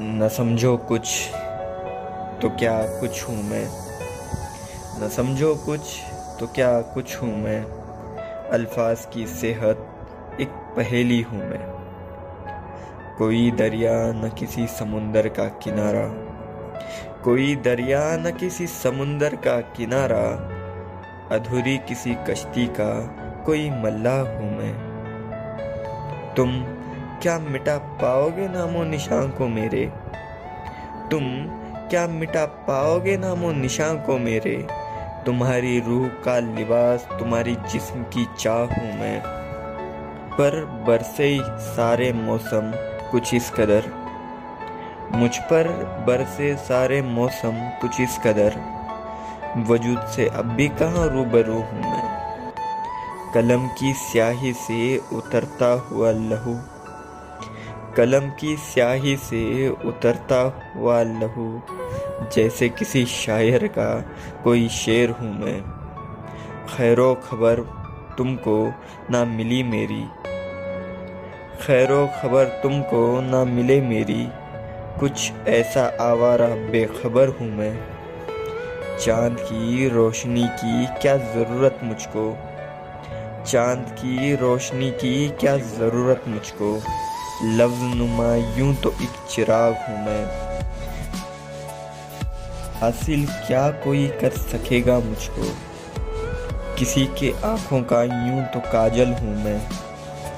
[0.00, 1.28] न समझो कुछ
[2.42, 3.68] तो क्या कुछ हूँ मैं?
[5.00, 5.80] न समझो कुछ
[6.40, 7.64] तो क्या कुछ हूँ मैं?
[8.50, 9.88] अल्फाज की सेहत
[10.40, 11.60] एक पहेली हूँ मैं।
[13.18, 16.06] कोई दरिया न किसी समुंदर का किनारा,
[17.22, 20.24] कोई दरिया न किसी समुंदर का किनारा,
[21.36, 22.90] अधूरी किसी कश्ती का
[23.46, 24.74] कोई मल्ला हूँ मैं।
[26.36, 26.77] तुम
[27.22, 29.92] क्या मिटा पाओगे नामो निशान को मेरे?
[31.10, 31.22] तुम
[31.90, 34.66] क्या मिटा पाओगे नामो निशान को मेरे?
[35.26, 39.22] तुम्हारी रूह का लिबास, तुम्हारी जिस्म की चाह हूँ मैं।
[40.32, 42.72] पर बरसे सारे मौसम
[43.10, 43.82] कुछ इस कदर।
[45.12, 45.68] मुझ पर
[46.06, 48.56] बरसे सारे मौसम कुछ इस कदर।
[49.56, 52.18] वजूद से अब भी कहाँ रूबरू हूँ मैं?
[53.34, 56.77] कलम की स्याही से उतरता हुआ लहू
[57.98, 61.62] कलम की स्याही से उतरता हुआ लहू,
[62.34, 64.04] जैसे किसी शायर का
[64.44, 65.62] कोई शेर हूँ मैं।
[66.66, 67.60] खैरो खबर
[68.18, 68.72] तुमको
[69.10, 70.04] ना मिली मेरी।
[71.66, 74.28] खैरो खबर तुमको ना मिले मेरी।
[75.00, 77.80] कुछ ऐसा आवारा बेखबर हूँ मैं।
[79.00, 82.38] चाँद की रोशनी की क्या ज़रूरत मुझको?
[83.46, 86.82] चाँद की रोशनी की क्या ज़रूरत मुझको?
[87.42, 90.24] लफ्ज नुमा यूँ तो एक चिराग हूँ मैं।
[92.80, 95.42] हासिल क्या कोई कर सकेगा मुझको?
[96.78, 99.70] किसी के आँखों का यूँ तो काजल हूँ मैं।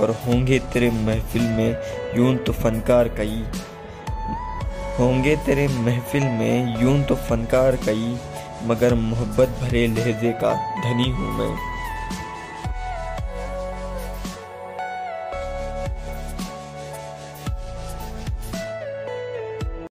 [0.00, 1.76] और होंगे तेरे महफिल में
[2.16, 3.44] यूँ तो फनकार कई।
[4.98, 8.18] होंगे तेरे महफिल में यूँ तो फनकार कई।
[8.64, 11.71] मगर मोहब्बत भरे लहजे का धनी हूँ मैं।